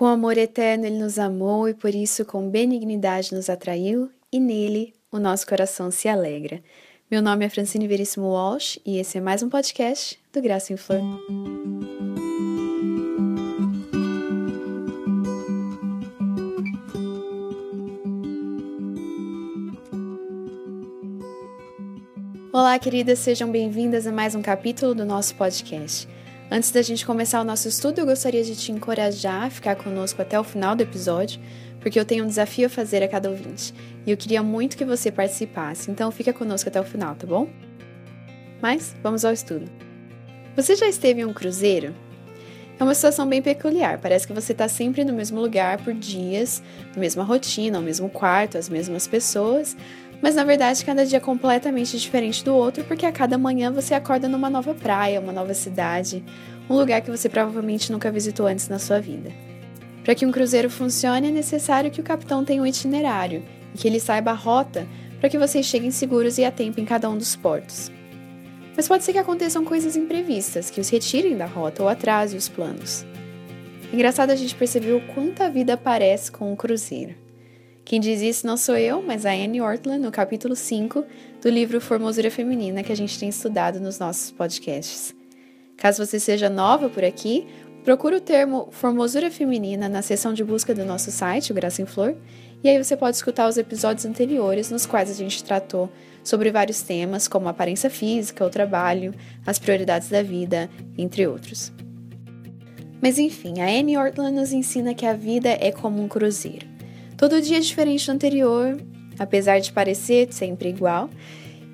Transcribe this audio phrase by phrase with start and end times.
[0.00, 4.94] Com amor eterno ele nos amou e por isso com benignidade nos atraiu, e nele
[5.12, 6.62] o nosso coração se alegra.
[7.10, 10.78] Meu nome é Francine Veríssimo Walsh e esse é mais um podcast do Graça em
[10.78, 11.02] Flor.
[22.50, 26.08] Olá, queridas, sejam bem-vindas a mais um capítulo do nosso podcast.
[26.52, 30.20] Antes da gente começar o nosso estudo, eu gostaria de te encorajar a ficar conosco
[30.20, 31.40] até o final do episódio,
[31.78, 33.72] porque eu tenho um desafio a fazer a cada ouvinte
[34.04, 37.48] e eu queria muito que você participasse, então fica conosco até o final, tá bom?
[38.60, 39.70] Mas vamos ao estudo.
[40.56, 41.94] Você já esteve em um cruzeiro?
[42.80, 46.60] É uma situação bem peculiar, parece que você está sempre no mesmo lugar por dias,
[46.96, 49.76] na mesma rotina, no mesmo quarto, as mesmas pessoas,
[50.22, 53.94] mas na verdade cada dia é completamente diferente do outro, porque a cada manhã você
[53.94, 56.24] acorda numa nova praia, uma nova cidade,
[56.68, 59.30] um lugar que você provavelmente nunca visitou antes na sua vida.
[60.04, 63.42] Para que um cruzeiro funcione, é necessário que o capitão tenha um itinerário
[63.74, 64.86] e que ele saiba a rota
[65.18, 67.90] para que vocês cheguem seguros e a tempo em cada um dos portos.
[68.76, 72.48] Mas pode ser que aconteçam coisas imprevistas que os retirem da rota ou atrasem os
[72.48, 73.04] planos.
[73.92, 77.14] Engraçado a gente perceber o quanto a vida parece com um cruzeiro.
[77.84, 81.04] Quem diz isso não sou eu, mas a Anne Ortland, no capítulo 5
[81.42, 85.14] do livro Formosura Feminina, que a gente tem estudado nos nossos podcasts.
[85.76, 87.46] Caso você seja nova por aqui,
[87.82, 91.86] procure o termo Formosura Feminina na seção de busca do nosso site, o Graça em
[91.86, 92.14] Flor,
[92.62, 95.90] e aí você pode escutar os episódios anteriores nos quais a gente tratou
[96.22, 99.14] sobre vários temas, como a aparência física, o trabalho,
[99.46, 101.72] as prioridades da vida, entre outros.
[103.02, 106.69] Mas enfim, a Anne Ortland nos ensina que a vida é como um cruzeiro.
[107.20, 108.80] Todo dia é diferente do anterior,
[109.18, 111.10] apesar de parecer sempre igual.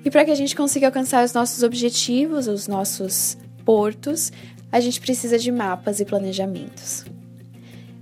[0.03, 4.29] E para que a gente consiga alcançar os nossos objetivos, os nossos portos,
[4.69, 7.05] a gente precisa de mapas e planejamentos.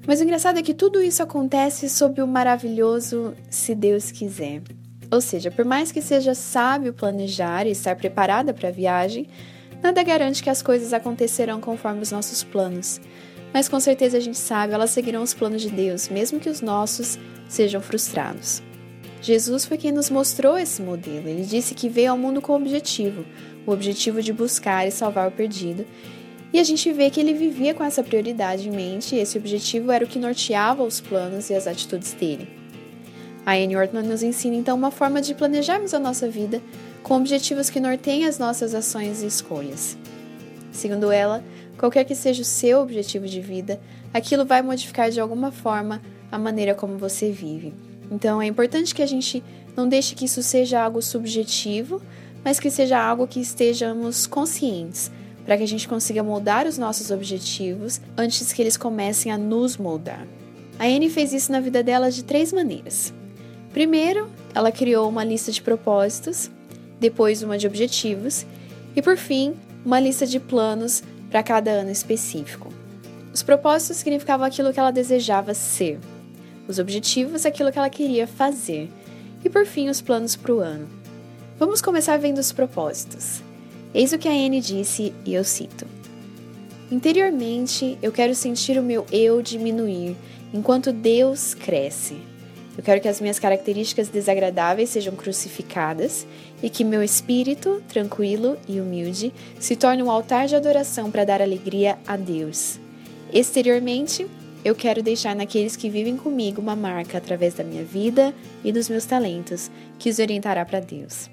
[0.08, 4.64] Mas o engraçado é que tudo isso acontece sob o maravilhoso se Deus quiser.
[5.12, 9.28] Ou seja, por mais que seja sábio planejar e estar preparada para a viagem,
[9.84, 13.00] nada garante que as coisas acontecerão conforme os nossos planos.
[13.55, 16.60] Mas com certeza a gente sabe, elas seguirão os planos de Deus, mesmo que os
[16.60, 17.17] nossos
[17.48, 18.61] sejam frustrados.
[19.21, 21.30] Jesus foi quem nos mostrou esse modelo.
[21.30, 23.23] Ele disse que veio ao mundo com o objetivo,
[23.66, 25.86] o objetivo de buscar e salvar o perdido.
[26.52, 29.89] E a gente vê que ele vivia com essa prioridade em mente, e esse objetivo
[29.89, 32.49] era o que norteava os planos e as atitudes dele.
[33.45, 36.61] A Anne Ortman nos ensina então uma forma de planejarmos a nossa vida
[37.02, 39.98] com objetivos que norteiem as nossas ações e escolhas.
[40.75, 41.41] Segundo ela,
[41.77, 43.80] qualquer que seja o seu objetivo de vida,
[44.13, 47.73] aquilo vai modificar de alguma forma a maneira como você vive.
[48.11, 49.41] Então é importante que a gente
[49.75, 52.02] não deixe que isso seja algo subjetivo,
[52.43, 55.09] mas que seja algo que estejamos conscientes,
[55.45, 59.77] para que a gente consiga moldar os nossos objetivos antes que eles comecem a nos
[59.77, 60.27] moldar.
[60.77, 63.13] A Anne fez isso na vida dela de três maneiras.
[63.71, 66.52] Primeiro, ela criou uma lista de propósitos,
[66.99, 68.45] depois uma de objetivos
[68.93, 69.53] e por fim,
[69.86, 72.73] uma lista de planos para cada ano específico.
[73.32, 76.00] Os propósitos significavam aquilo que ela desejava ser,
[76.68, 78.90] os objetivos, aquilo que ela queria fazer,
[79.44, 80.88] e por fim os planos para o ano.
[81.60, 83.42] Vamos começar vendo os propósitos.
[83.94, 85.86] Eis o que a Anne disse, e eu cito:
[86.92, 90.16] Interiormente, eu quero sentir o meu eu diminuir,
[90.54, 92.17] enquanto Deus cresce.
[92.77, 96.27] Eu quero que as minhas características desagradáveis sejam crucificadas
[96.61, 101.41] e que meu espírito, tranquilo e humilde, se torne um altar de adoração para dar
[101.41, 102.80] alegria a Deus.
[103.31, 104.27] Exteriormente,
[104.63, 108.89] eu quero deixar naqueles que vivem comigo uma marca através da minha vida e dos
[108.89, 109.69] meus talentos,
[109.99, 111.30] que os orientará para Deus.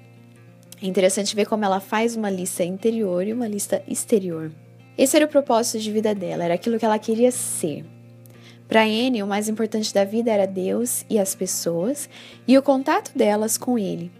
[0.81, 4.51] É interessante ver como ela faz uma lista interior e uma lista exterior.
[4.97, 7.83] Esse era o propósito de vida dela, era aquilo que ela queria ser.
[8.67, 12.09] Para Anne, o mais importante da vida era Deus e as pessoas
[12.47, 14.11] e o contato delas com Ele.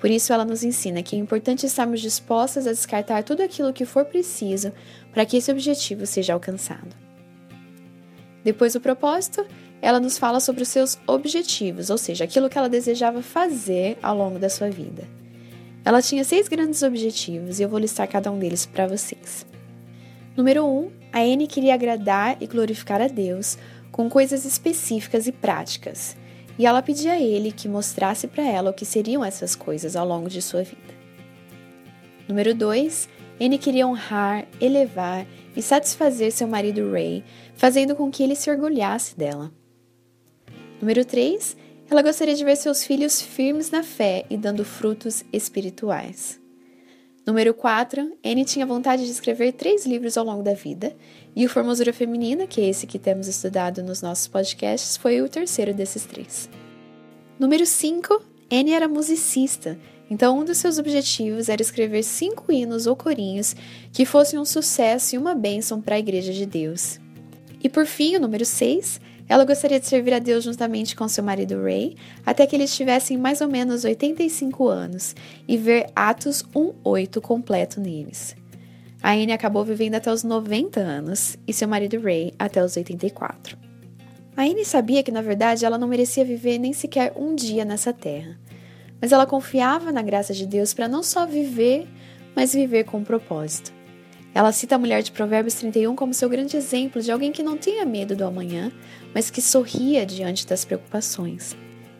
[0.00, 3.84] Por isso, ela nos ensina que é importante estarmos dispostas a descartar tudo aquilo que
[3.84, 4.72] for preciso
[5.12, 6.96] para que esse objetivo seja alcançado.
[8.42, 9.46] Depois do propósito,
[9.80, 14.16] ela nos fala sobre os seus objetivos, ou seja, aquilo que ela desejava fazer ao
[14.16, 15.04] longo da sua vida.
[15.84, 19.44] Ela tinha seis grandes objetivos e eu vou listar cada um deles para vocês.
[20.36, 23.58] Número 1, um, a Anne queria agradar e glorificar a Deus
[23.92, 26.16] com coisas específicas e práticas,
[26.58, 30.06] e ela pedia a ele que mostrasse para ela o que seriam essas coisas ao
[30.06, 30.92] longo de sua vida.
[32.28, 33.08] Número 2,
[33.40, 37.22] Anne queria honrar, elevar e satisfazer seu marido Ray,
[37.54, 39.52] fazendo com que ele se orgulhasse dela.
[40.80, 41.56] Número 3.
[41.90, 46.41] Ela gostaria de ver seus filhos firmes na fé e dando frutos espirituais.
[47.24, 50.92] Número 4, Anne tinha vontade de escrever três livros ao longo da vida,
[51.36, 55.28] e o Formosura Feminina, que é esse que temos estudado nos nossos podcasts, foi o
[55.28, 56.50] terceiro desses três.
[57.38, 58.20] Número 5,
[58.50, 59.78] Anne era musicista,
[60.10, 63.54] então um dos seus objetivos era escrever cinco hinos ou corinhos
[63.92, 66.98] que fossem um sucesso e uma bênção para a Igreja de Deus.
[67.62, 69.00] E por fim, o número 6,
[69.32, 73.16] ela gostaria de servir a Deus juntamente com seu marido Ray, até que eles tivessem
[73.16, 75.16] mais ou menos 85 anos,
[75.48, 78.36] e ver Atos 1:8 completo neles.
[79.02, 83.56] A Anne acabou vivendo até os 90 anos e seu marido Ray até os 84.
[84.36, 87.90] A Anne sabia que na verdade ela não merecia viver nem sequer um dia nessa
[87.90, 88.38] terra,
[89.00, 91.88] mas ela confiava na graça de Deus para não só viver,
[92.36, 93.72] mas viver com propósito.
[94.34, 97.58] Ela cita a mulher de Provérbios 31 como seu grande exemplo de alguém que não
[97.58, 98.72] tinha medo do amanhã,
[99.14, 101.54] mas que sorria diante das preocupações.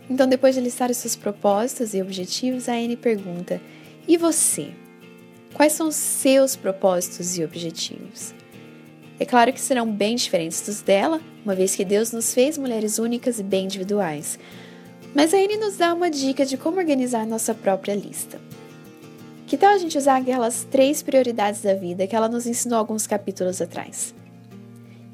[0.08, 3.60] Então, depois de listar os seus propósitos e objetivos, a Anne pergunta:
[4.08, 4.68] E você?
[5.52, 8.34] Quais são os seus propósitos e objetivos?
[9.20, 12.98] É claro que serão bem diferentes dos dela, uma vez que Deus nos fez mulheres
[12.98, 14.38] únicas e bem individuais.
[15.14, 18.40] Mas a Anne nos dá uma dica de como organizar nossa própria lista.
[19.52, 23.06] Que tal a gente usar aquelas três prioridades da vida que ela nos ensinou alguns
[23.06, 24.14] capítulos atrás?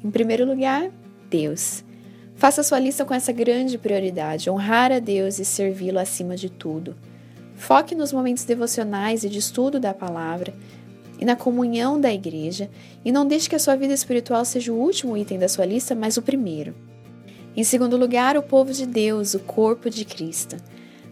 [0.01, 0.89] Em primeiro lugar,
[1.29, 1.83] Deus.
[2.35, 6.95] Faça sua lista com essa grande prioridade: honrar a Deus e servi-lo acima de tudo.
[7.57, 10.53] Foque nos momentos devocionais e de estudo da palavra
[11.19, 12.69] e na comunhão da igreja,
[13.03, 15.93] e não deixe que a sua vida espiritual seja o último item da sua lista,
[15.93, 16.73] mas o primeiro.
[17.57, 20.55] Em segundo lugar, o povo de Deus, o corpo de Cristo.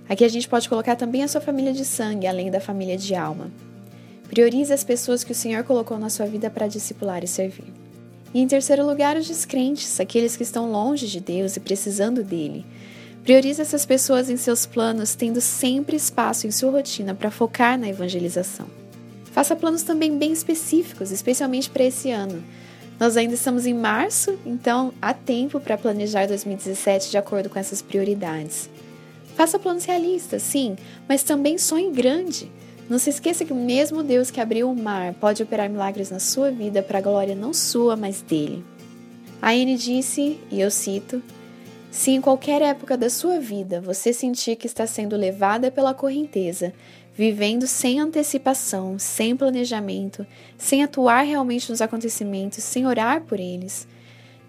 [0.10, 3.14] Aqui a gente pode colocar também a sua família de sangue, além da família de
[3.14, 3.52] alma.
[4.30, 7.74] Priorize as pessoas que o Senhor colocou na sua vida para discipular e servir.
[8.34, 12.66] E em terceiro lugar, os descrentes, aqueles que estão longe de Deus e precisando dele.
[13.24, 17.90] Priorize essas pessoas em seus planos, tendo sempre espaço em sua rotina para focar na
[17.90, 18.68] evangelização.
[19.32, 22.44] Faça planos também bem específicos, especialmente para esse ano.
[23.00, 27.82] Nós ainda estamos em março, então há tempo para planejar 2017 de acordo com essas
[27.82, 28.70] prioridades.
[29.38, 30.76] Faça planos realistas, sim,
[31.08, 32.52] mas também sonhe grande.
[32.90, 36.18] Não se esqueça que o mesmo Deus que abriu o mar pode operar milagres na
[36.18, 38.66] sua vida para a glória não sua, mas dele.
[39.40, 41.22] A Anne disse, e eu cito:
[41.92, 46.74] se em qualquer época da sua vida você sentir que está sendo levada pela correnteza,
[47.14, 50.26] vivendo sem antecipação, sem planejamento,
[50.58, 53.88] sem atuar realmente nos acontecimentos, sem orar por eles,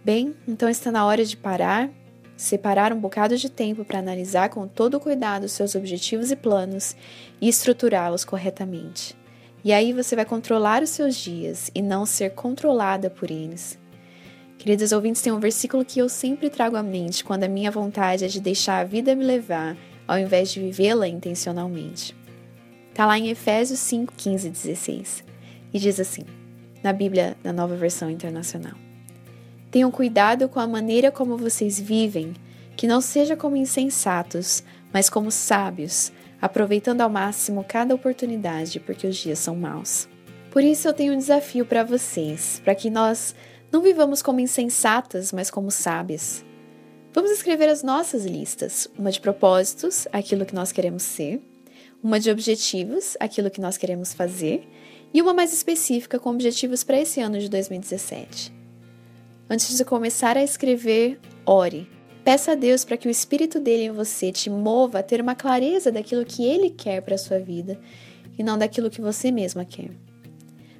[0.02, 1.90] bem, então está na hora de parar,
[2.38, 6.94] separar um bocado de tempo para analisar com todo cuidado seus objetivos e planos
[7.40, 9.16] e estruturá-los corretamente.
[9.64, 13.76] E aí você vai controlar os seus dias e não ser controlada por eles.
[14.56, 18.24] Queridos ouvintes, tem um versículo que eu sempre trago à mente quando a minha vontade
[18.24, 19.76] é de deixar a vida me levar,
[20.06, 22.16] ao invés de vivê-la intencionalmente.
[22.90, 25.24] Está lá em Efésios 5, 15 e 16.
[25.74, 26.22] E diz assim,
[26.82, 28.74] na Bíblia, na nova versão internacional:
[29.70, 32.34] Tenham cuidado com a maneira como vocês vivem,
[32.76, 34.62] que não seja como insensatos,
[34.92, 36.10] mas como sábios,
[36.40, 40.08] aproveitando ao máximo cada oportunidade, porque os dias são maus.
[40.50, 43.34] Por isso eu tenho um desafio para vocês, para que nós
[43.70, 46.44] não vivamos como insensatas, mas como sábias.
[47.12, 51.42] Vamos escrever as nossas listas: uma de propósitos, aquilo que nós queremos ser,
[52.02, 54.66] uma de objetivos, aquilo que nós queremos fazer,
[55.12, 58.57] e uma mais específica com objetivos para esse ano de 2017.
[59.50, 61.88] Antes de começar a escrever, ore.
[62.22, 65.34] Peça a Deus para que o Espírito dele em você te mova a ter uma
[65.34, 67.80] clareza daquilo que ele quer para a sua vida
[68.38, 69.90] e não daquilo que você mesma quer.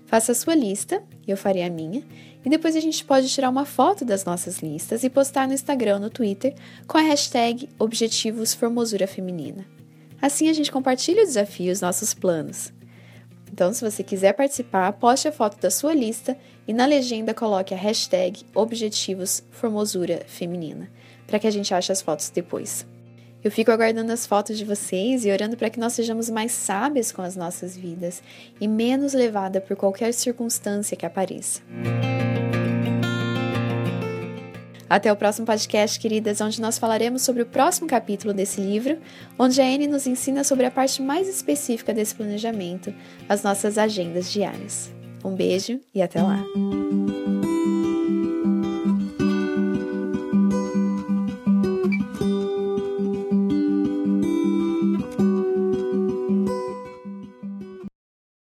[0.05, 2.03] Faça a sua lista, eu farei a minha,
[2.45, 5.99] e depois a gente pode tirar uma foto das nossas listas e postar no Instagram
[5.99, 6.55] no Twitter
[6.87, 9.67] com a hashtag Objetivos Formosura Feminina.
[10.21, 12.73] Assim a gente compartilha os desafios, nossos planos.
[13.59, 16.39] Então, se você quiser participar, poste a foto da sua lista
[16.69, 20.89] e na legenda coloque a hashtag Objetivos Formosura Feminina,
[21.27, 22.87] para que a gente ache as fotos depois.
[23.43, 27.11] Eu fico aguardando as fotos de vocês e orando para que nós sejamos mais sábias
[27.11, 28.23] com as nossas vidas
[28.61, 31.61] e menos levada por qualquer circunstância que apareça.
[34.89, 38.99] Até o próximo podcast, queridas, onde nós falaremos sobre o próximo capítulo desse livro,
[39.39, 42.93] onde a Anne nos ensina sobre a parte mais específica desse planejamento,
[43.29, 44.91] as nossas agendas diárias.
[45.25, 46.43] Um beijo e até lá!